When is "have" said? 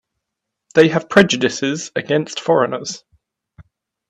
0.87-1.09